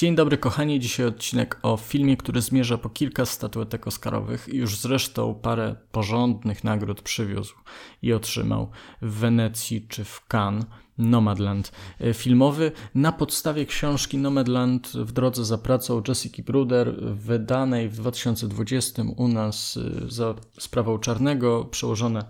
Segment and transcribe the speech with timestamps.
[0.00, 4.76] Dzień dobry kochani, dzisiaj odcinek o filmie, który zmierza po kilka statuetek oscarowych i już
[4.76, 7.54] zresztą parę porządnych nagród przywiózł
[8.02, 8.70] i otrzymał
[9.02, 10.64] w Wenecji czy w Cannes.
[10.98, 11.72] Nomadland
[12.14, 19.28] filmowy na podstawie książki Nomadland w drodze za pracą Jessica Bruder wydanej w 2020 u
[19.28, 22.24] nas y, za sprawą Czarnego przełożone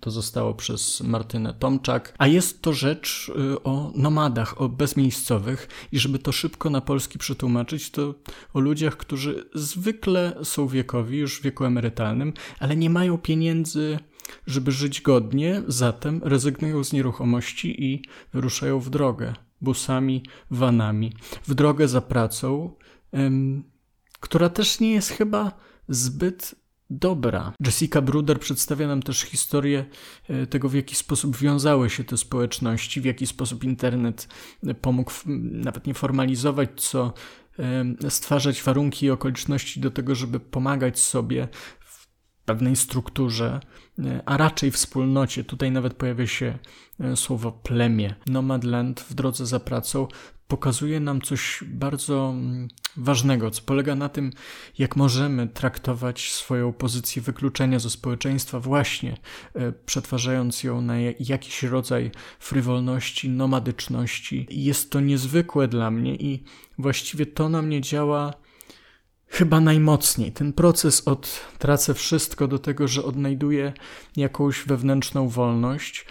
[0.00, 2.14] to zostało przez Martynę Tomczak.
[2.18, 5.68] A jest to rzecz y, o nomadach, o bezmiejscowych.
[5.92, 8.14] I żeby to szybko na polski przetłumaczyć, to
[8.54, 13.98] o ludziach, którzy zwykle są wiekowi, już w wieku emerytalnym, ale nie mają pieniędzy
[14.46, 19.34] żeby żyć godnie, zatem rezygnują z nieruchomości i wyruszają w drogę.
[19.60, 21.12] Busami, vanami,
[21.46, 22.72] w drogę za pracą,
[24.20, 25.52] która też nie jest chyba
[25.88, 26.54] zbyt
[26.90, 27.52] dobra.
[27.66, 29.84] Jessica Bruder przedstawia nam też historię
[30.28, 34.28] e, tego, w jaki sposób wiązały się te społeczności, w jaki sposób internet
[34.66, 35.12] e, pomógł
[35.52, 37.12] nawet nie formalizować, co
[38.08, 41.48] stwarzać warunki i okoliczności do tego, żeby pomagać sobie
[42.48, 43.60] pewnej strukturze,
[43.98, 45.44] e, a raczej wspólnocie.
[45.44, 46.58] Tutaj nawet pojawia się
[47.14, 48.14] słowo plemię.
[48.26, 50.08] Nomadland w drodze za pracą
[50.48, 54.32] pokazuje nam coś bardzo mm, ważnego, co polega na tym,
[54.78, 59.16] jak możemy traktować swoją pozycję wykluczenia ze społeczeństwa, właśnie
[59.54, 64.46] e, przetwarzając ją na jakiś rodzaj frywolności, nomadyczności.
[64.50, 66.42] Jest to niezwykłe dla mnie i
[66.78, 68.34] właściwie to na mnie działa
[69.28, 70.32] chyba najmocniej.
[70.32, 73.72] Ten proces od tracę wszystko do tego, że odnajduję
[74.16, 76.06] jakąś wewnętrzną wolność,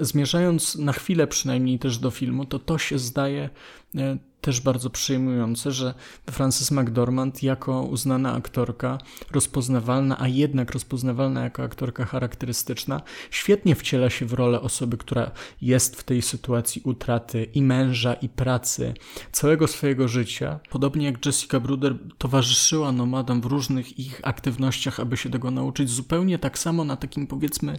[0.00, 3.50] zmierzając na chwilę przynajmniej też do filmu, to to się zdaje
[3.96, 4.18] e,
[4.48, 5.94] też bardzo przejmujące, że
[6.30, 8.98] Frances McDormand jako uznana aktorka,
[9.30, 15.30] rozpoznawalna, a jednak rozpoznawalna jako aktorka charakterystyczna, świetnie wciela się w rolę osoby, która
[15.62, 18.94] jest w tej sytuacji utraty i męża, i pracy,
[19.32, 20.60] całego swojego życia.
[20.70, 25.90] Podobnie jak Jessica Bruder towarzyszyła nomadom w różnych ich aktywnościach, aby się tego nauczyć.
[25.90, 27.78] Zupełnie tak samo na takim powiedzmy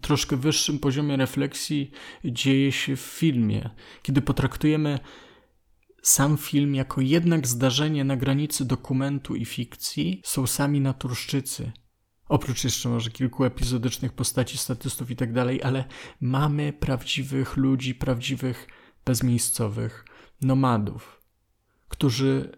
[0.00, 1.90] troszkę wyższym poziomie refleksji
[2.24, 3.70] dzieje się w filmie.
[4.02, 4.98] Kiedy potraktujemy
[6.02, 11.72] sam film jako jednak zdarzenie na granicy dokumentu i fikcji są sami naturszczycy.
[12.28, 15.84] Oprócz jeszcze może kilku epizodycznych postaci, statystów i tak dalej, ale
[16.20, 18.66] mamy prawdziwych ludzi, prawdziwych
[19.04, 20.04] bezmiejscowych
[20.42, 21.20] nomadów,
[21.88, 22.52] którzy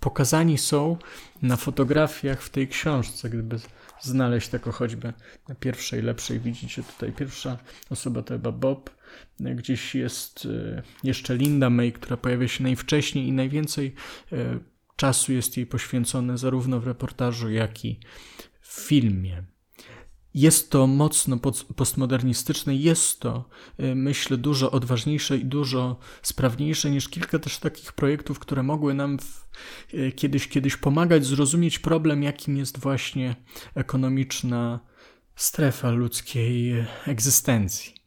[0.00, 0.96] pokazani są
[1.42, 3.60] na fotografiach w tej książce, gdyby
[4.00, 5.12] znaleźć taką choćby
[5.48, 6.40] na pierwszej, lepszej.
[6.40, 7.58] Widzicie tutaj pierwsza
[7.90, 8.90] osoba to chyba Bob,
[9.40, 13.94] gdzieś jest e, jeszcze Linda May, która pojawia się najwcześniej i najwięcej
[14.32, 14.58] e,
[14.96, 18.00] czasu jest jej poświęcone zarówno w reportażu, jak i
[18.60, 19.44] w filmie.
[20.34, 21.38] Jest to mocno
[21.76, 23.48] postmodernistyczne, jest to,
[23.80, 29.18] y, myślę, dużo odważniejsze i dużo sprawniejsze niż kilka też takich projektów, które mogły nam
[29.18, 29.48] w,
[30.16, 33.36] kiedyś, kiedyś pomagać zrozumieć problem, jakim jest właśnie
[33.74, 34.80] ekonomiczna
[35.36, 36.74] strefa ludzkiej
[37.06, 38.01] egzystencji.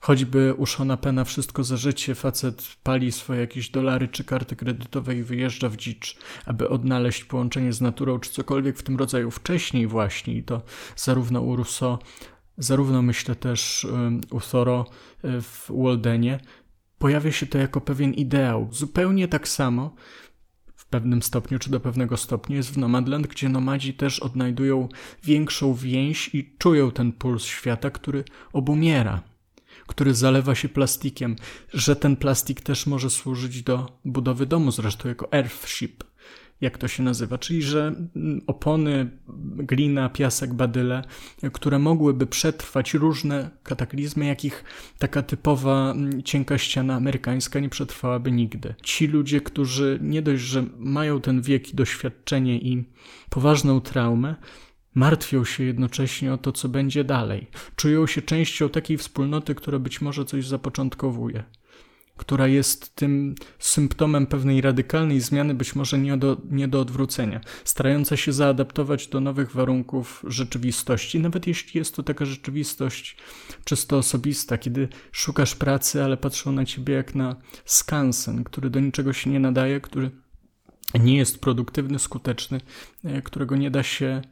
[0.00, 5.16] Choćby u Shona Pena wszystko za życie, facet pali swoje jakieś dolary czy karty kredytowe
[5.16, 9.86] i wyjeżdża w dzicz, aby odnaleźć połączenie z naturą czy cokolwiek w tym rodzaju wcześniej
[9.86, 10.62] właśnie i to
[10.96, 11.98] zarówno u Rousseau,
[12.58, 13.86] zarówno myślę też
[14.30, 14.84] u Thoreau
[15.22, 16.40] w Waldenie,
[16.98, 18.68] pojawia się to jako pewien ideał.
[18.72, 19.94] Zupełnie tak samo
[20.74, 24.88] w pewnym stopniu, czy do pewnego stopnia jest w Nomadland, gdzie nomadzi też odnajdują
[25.24, 29.22] większą więź i czują ten puls świata, który obumiera
[29.86, 31.36] który zalewa się plastikiem,
[31.74, 36.04] że ten plastik też może służyć do budowy domu, zresztą jako earthship,
[36.60, 37.94] jak to się nazywa, czyli że
[38.46, 39.10] opony,
[39.56, 41.04] glina, piasek, badyle,
[41.52, 44.64] które mogłyby przetrwać różne kataklizmy, jakich
[44.98, 48.74] taka typowa cienka ściana amerykańska nie przetrwałaby nigdy.
[48.82, 52.84] Ci ludzie, którzy nie dość, że mają ten wiek i doświadczenie i
[53.30, 54.36] poważną traumę,
[54.98, 57.46] Martwią się jednocześnie o to, co będzie dalej.
[57.76, 61.44] Czują się częścią takiej wspólnoty, która być może coś zapoczątkowuje,
[62.16, 68.16] która jest tym symptomem pewnej radykalnej zmiany, być może nie do, nie do odwrócenia, starająca
[68.16, 73.16] się zaadaptować do nowych warunków rzeczywistości, nawet jeśli jest to taka rzeczywistość
[73.64, 79.12] czysto osobista, kiedy szukasz pracy, ale patrzą na ciebie jak na skansen, który do niczego
[79.12, 80.10] się nie nadaje, który
[80.94, 82.60] nie jest produktywny, skuteczny,
[83.04, 84.22] e, którego nie da się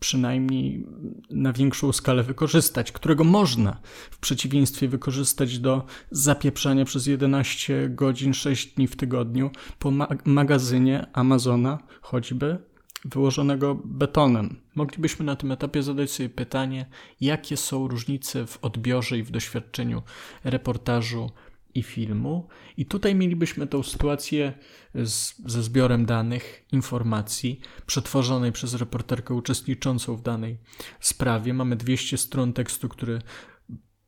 [0.00, 0.86] przynajmniej
[1.30, 8.74] na większą skalę wykorzystać, którego można w przeciwieństwie wykorzystać do zapieprzania przez 11 godzin 6
[8.74, 12.58] dni w tygodniu po ma magazynie Amazona choćby
[13.04, 14.56] wyłożonego betonem.
[14.74, 16.86] Moglibyśmy na tym etapie zadać sobie pytanie,
[17.20, 20.02] jakie są różnice w odbiorze i w doświadczeniu
[20.44, 21.30] reportażu
[21.76, 22.48] i filmu.
[22.76, 24.52] I tutaj mielibyśmy tą sytuację
[24.94, 30.58] z, ze zbiorem danych, informacji przetworzonej przez reporterkę uczestniczącą w danej
[31.00, 31.54] sprawie.
[31.54, 33.18] Mamy 200 stron tekstu, który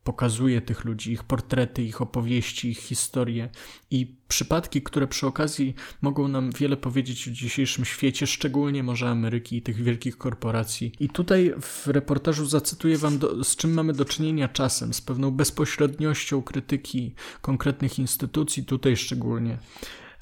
[0.08, 3.48] pokazuje tych ludzi, ich portrety, ich opowieści, ich historie
[3.90, 9.56] i przypadki, które przy okazji mogą nam wiele powiedzieć o dzisiejszym świecie, szczególnie może Ameryki
[9.56, 10.92] i tych wielkich korporacji.
[11.00, 15.30] I tutaj w reportażu zacytuję Wam, do, z czym mamy do czynienia czasem, z pewną
[15.30, 19.58] bezpośredniością krytyki konkretnych instytucji, tutaj szczególnie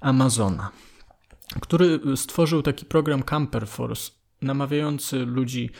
[0.00, 0.70] Amazona,
[1.60, 4.10] który stworzył taki program Camper Force,
[4.42, 5.70] namawiający ludzi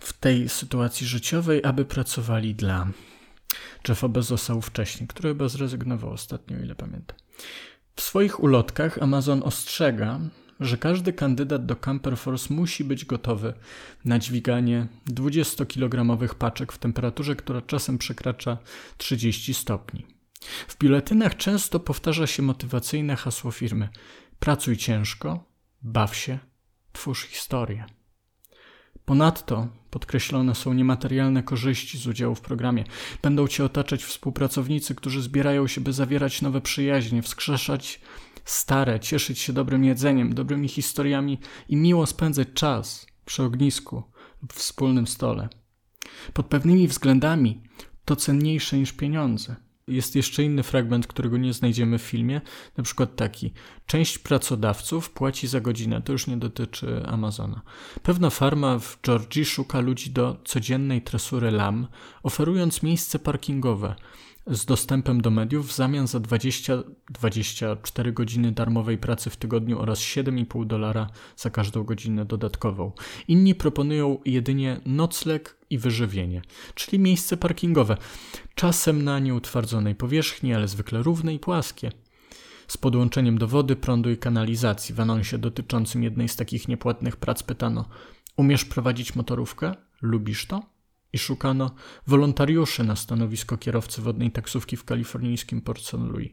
[0.00, 2.86] w tej sytuacji życiowej, aby pracowali dla
[3.88, 7.16] Jeffa Bezosa wcześniej, który chyba zrezygnował ostatnio, ile pamiętam.
[7.96, 10.20] W swoich ulotkach Amazon ostrzega,
[10.60, 13.54] że każdy kandydat do Camper Force musi być gotowy
[14.04, 18.58] na dźwiganie 20-kilogramowych paczek w temperaturze, która czasem przekracza
[18.98, 20.06] 30 stopni.
[20.68, 23.88] W biuletynach często powtarza się motywacyjne hasło firmy:
[24.38, 25.44] pracuj ciężko,
[25.82, 26.38] baw się,
[26.92, 27.99] twórz historię.
[29.04, 32.84] Ponadto podkreślone są niematerialne korzyści z udziału w programie.
[33.22, 38.00] Będą cię otaczać współpracownicy, którzy zbierają się, by zawierać nowe przyjaźnie, wskrzeszać
[38.44, 41.38] stare, cieszyć się dobrym jedzeniem, dobrymi historiami
[41.68, 44.02] i miło spędzać czas przy ognisku
[44.42, 45.48] lub wspólnym stole.
[46.32, 47.62] Pod pewnymi względami
[48.04, 49.56] to cenniejsze niż pieniądze.
[49.90, 52.40] Jest jeszcze inny fragment, którego nie znajdziemy w filmie,
[52.76, 53.52] na przykład taki.
[53.86, 57.62] Część pracodawców płaci za godzinę, to już nie dotyczy Amazona.
[58.02, 61.86] Pewna farma w Georgii szuka ludzi do codziennej tresury lam,
[62.22, 63.94] oferując miejsce parkingowe
[64.46, 70.66] z dostępem do mediów w zamian za 20-24 godziny darmowej pracy w tygodniu oraz 7,5
[70.66, 71.06] dolara
[71.36, 72.92] za każdą godzinę dodatkową.
[73.28, 76.42] Inni proponują jedynie nocleg i wyżywienie,
[76.74, 77.96] czyli miejsce parkingowe,
[78.54, 81.92] czasem na nieutwardzonej powierzchni, ale zwykle równe i płaskie.
[82.68, 84.94] Z podłączeniem do wody, prądu i kanalizacji.
[84.94, 87.88] W anonsie dotyczącym jednej z takich niepłatnych prac pytano:
[88.36, 89.74] Umiesz prowadzić motorówkę?
[90.02, 90.62] Lubisz to?
[91.12, 91.74] I szukano
[92.06, 95.92] wolontariuszy na stanowisko kierowcy wodnej taksówki w kalifornijskim Port St.
[95.92, 96.30] Louis.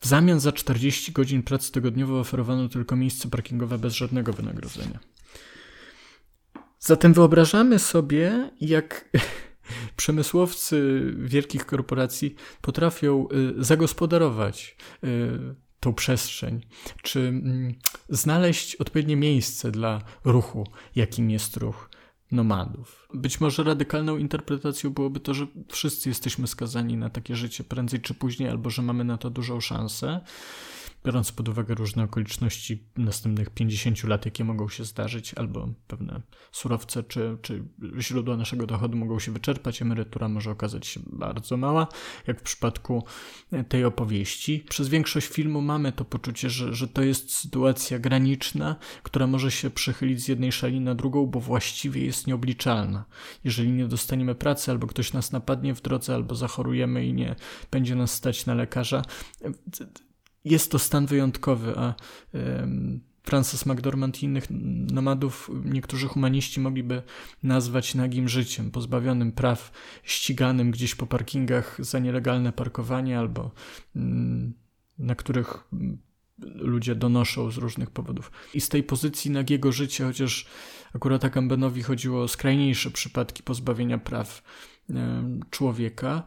[0.00, 4.98] W zamian za 40 godzin pracy tygodniowo oferowano tylko miejsce parkingowe bez żadnego wynagrodzenia.
[6.78, 9.10] Zatem wyobrażamy sobie, jak
[9.96, 16.60] przemysłowcy wielkich korporacji potrafią y, zagospodarować y, tą przestrzeń,
[17.02, 17.74] czy mm,
[18.08, 21.90] znaleźć odpowiednie miejsce dla ruchu, jakim jest ruch
[22.32, 23.08] nomadów.
[23.14, 28.14] Być może radykalną interpretacją byłoby to, że wszyscy jesteśmy skazani na takie życie prędzej czy
[28.14, 30.20] później, albo że mamy na to dużą szansę
[31.04, 36.22] biorąc pod uwagę różne okoliczności następnych 50 lat, jakie mogą się zdarzyć, albo pewne
[36.52, 37.64] surowce czy, czy
[38.00, 41.88] źródła naszego dochodu mogą się wyczerpać, emerytura może okazać się bardzo mała,
[42.26, 43.04] jak w przypadku
[43.68, 44.64] tej opowieści.
[44.68, 49.70] Przez większość filmu mamy to poczucie, że, że to jest sytuacja graniczna, która może się
[49.70, 53.04] przechylić z jednej szali na drugą, bo właściwie jest nieobliczalna.
[53.44, 57.36] Jeżeli nie dostaniemy pracy, albo ktoś nas napadnie w drodze, albo zachorujemy i nie
[57.70, 59.02] będzie nas stać na lekarza,
[60.46, 61.94] jest to stan wyjątkowy, a
[63.22, 64.46] Francis McDormand i innych
[64.92, 67.02] nomadów niektórzy humaniści mogliby
[67.42, 69.72] nazwać nagim życiem, pozbawionym praw,
[70.02, 73.50] ściganym gdzieś po parkingach za nielegalne parkowanie albo
[73.96, 74.54] mm,
[74.98, 75.68] na których
[76.38, 78.30] ludzie donoszą z różnych powodów.
[78.54, 80.46] I z tej pozycji nagiego życia, chociaż
[80.94, 84.42] akurat Agambenowi chodziło o skrajniejsze przypadki pozbawienia praw
[85.50, 86.22] człowieka,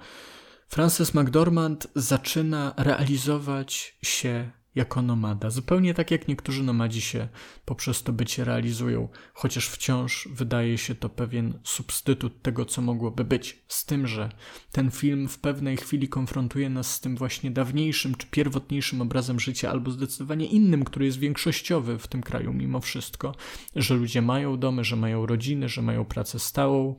[0.69, 5.49] Frances McDormand zaczyna realizować się jako nomada.
[5.49, 7.27] Zupełnie tak jak niektórzy nomadzi się
[7.65, 13.63] poprzez to bycie realizują, chociaż wciąż wydaje się to pewien substytut tego, co mogłoby być.
[13.67, 14.29] Z tym, że
[14.71, 19.71] ten film w pewnej chwili konfrontuje nas z tym właśnie dawniejszym czy pierwotniejszym obrazem życia,
[19.71, 23.35] albo zdecydowanie innym, który jest większościowy w tym kraju mimo wszystko,
[23.75, 26.95] że ludzie mają domy, że mają rodziny, że mają pracę stałą,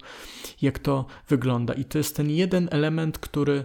[0.62, 1.74] jak to wygląda.
[1.74, 3.64] I to jest ten jeden element, który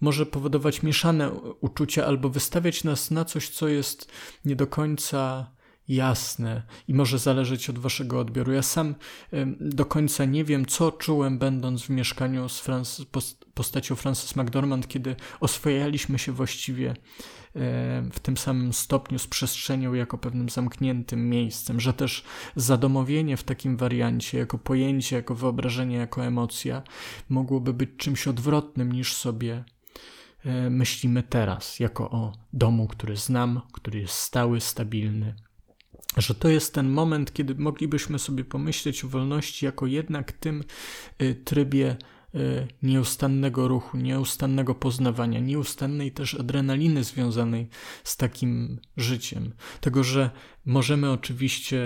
[0.00, 1.30] może powodować mieszane
[1.60, 4.12] uczucia albo wystawiać nas na coś, co jest
[4.44, 5.50] nie do końca
[5.88, 8.52] jasne i może zależeć od waszego odbioru.
[8.52, 8.94] Ja sam
[9.60, 13.02] do końca nie wiem, co czułem, będąc w mieszkaniu z Franc
[13.54, 16.94] postacią Frances McDormand, kiedy oswojaliśmy się właściwie
[18.12, 22.24] w tym samym stopniu z przestrzenią jako pewnym zamkniętym miejscem, że też
[22.56, 26.82] zadomowienie w takim wariancie, jako pojęcie, jako wyobrażenie, jako emocja,
[27.28, 29.64] mogłoby być czymś odwrotnym niż sobie
[30.70, 35.34] myślimy teraz, jako o domu, który znam, który jest stały, stabilny.
[36.16, 40.64] Że to jest ten moment, kiedy moglibyśmy sobie pomyśleć o wolności jako jednak tym
[41.18, 41.96] e, trybie
[42.34, 47.68] y, nieustannego ruchu, nieustannego poznawania, nieustannej też adrenaliny związanej
[48.04, 49.52] z takim życiem.
[49.80, 50.30] Tego, że
[50.64, 51.80] możemy oczywiście.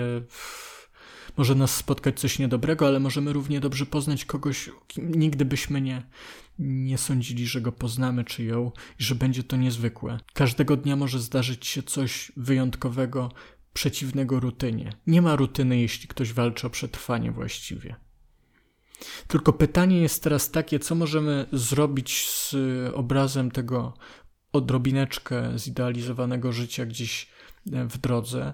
[1.37, 6.03] Może nas spotkać coś niedobrego, ale możemy równie dobrze poznać kogoś, kim nigdy byśmy nie,
[6.59, 10.19] nie sądzili, że go poznamy czy ją i że będzie to niezwykłe.
[10.33, 13.31] Każdego dnia może zdarzyć się coś wyjątkowego,
[13.73, 14.89] przeciwnego rutynie.
[15.07, 17.95] Nie ma rutyny, jeśli ktoś walczy o przetrwanie właściwie.
[19.27, 22.55] Tylko pytanie jest teraz takie, co możemy zrobić z
[22.93, 23.93] obrazem tego
[24.51, 27.27] odrobineczkę zidealizowanego życia gdzieś
[27.65, 28.53] w drodze,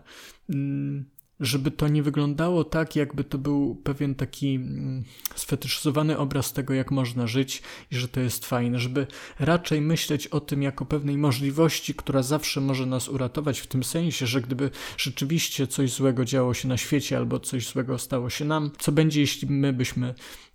[0.49, 1.05] mm,
[1.41, 5.03] żeby to nie wyglądało tak, jakby to był pewien taki mm,
[5.35, 9.07] sfetyszyzowany obraz tego, jak można żyć i że to jest fajne, żeby
[9.39, 14.27] raczej myśleć o tym jako pewnej możliwości, która zawsze może nas uratować, w tym sensie,
[14.27, 18.71] że gdyby rzeczywiście coś złego działo się na świecie albo coś złego stało się nam,
[18.79, 20.13] co będzie, jeśli my byśmy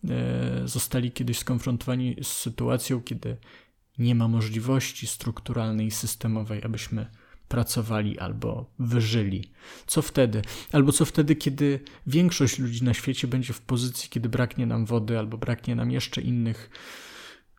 [0.08, 3.36] e, zostali kiedyś skonfrontowani z sytuacją, kiedy
[3.98, 7.06] nie ma możliwości strukturalnej, systemowej, abyśmy
[7.48, 9.50] pracowali albo wyżyli.
[9.86, 10.42] Co wtedy?
[10.72, 15.18] Albo co wtedy, kiedy większość ludzi na świecie będzie w pozycji, kiedy braknie nam wody
[15.18, 16.70] albo braknie nam jeszcze innych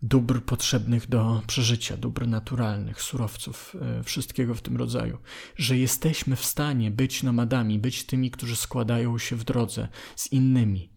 [0.02, 5.18] dóbr potrzebnych do przeżycia, dóbr naturalnych, surowców, e, wszystkiego w tym rodzaju.
[5.56, 10.90] Że jesteśmy w stanie być nomadami, być tymi, którzy składają się w drodze z innymi.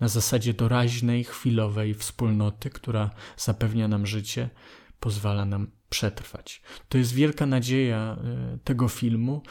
[0.00, 4.50] Na zasadzie doraźnej, chwilowej wspólnoty, która zapewnia nam życie,
[5.02, 6.62] pozwala nam przetrwać.
[6.88, 8.16] To jest wielka nadzieja
[8.54, 9.42] y, tego filmu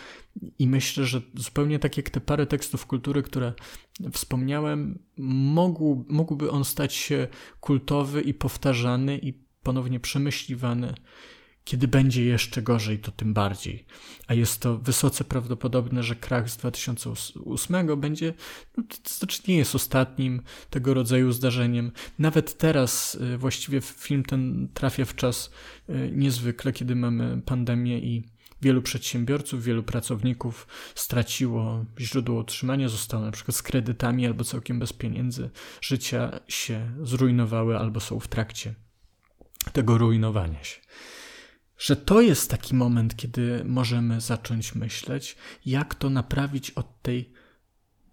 [0.59, 3.53] i myślę, że zupełnie tak jak te parę tekstów kultury, które
[4.11, 7.27] wspomniałem, mógł, mógłby on stać się
[7.59, 10.93] kultowy i powtarzany i ponownie przemyśliwany
[11.63, 13.85] kiedy będzie jeszcze gorzej, to tym bardziej.
[14.27, 18.33] A jest to wysoce prawdopodobne, że krach z 2008 będzie,
[18.77, 21.91] no, to znaczy nie jest ostatnim tego rodzaju zdarzeniem.
[22.19, 25.51] Nawet teraz y, właściwie film ten trafia w czas
[25.89, 28.23] y, niezwykle, kiedy mamy pandemię i
[28.61, 34.93] wielu przedsiębiorców, wielu pracowników straciło źródło utrzymania, zostało na przykład z kredytami albo całkiem bez
[34.93, 35.49] pieniędzy.
[35.81, 38.75] Życia się zrujnowały albo są w trakcie
[39.73, 40.81] tego rujnowania się
[41.81, 45.35] że to jest taki moment, kiedy możemy zacząć myśleć,
[45.65, 47.33] jak to naprawić od tej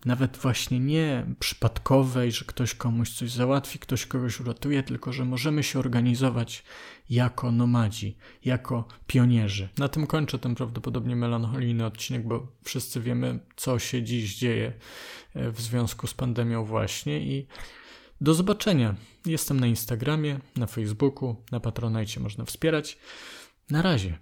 [0.05, 5.63] nawet właśnie nie przypadkowej, że ktoś komuś coś załatwi, ktoś kogoś uratuje, tylko że możemy
[5.63, 6.65] się organizować
[7.11, 9.69] jako nomadzi, jako pionierzy.
[9.79, 14.73] Na tym kończę ten prawdopodobnie melancholijny odcinek, bo wszyscy wiemy, co się dziś dzieje
[15.35, 17.47] e, w związku z pandemią właśnie i
[18.21, 18.95] do zobaczenia.
[19.27, 22.99] Jestem na Instagramie, na Facebooku, na Patronajcie można wspierać.
[23.71, 24.19] Razie.